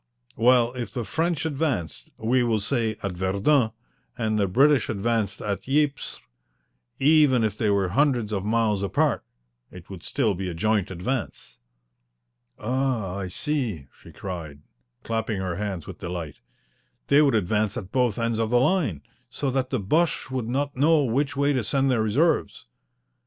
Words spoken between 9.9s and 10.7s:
would still be a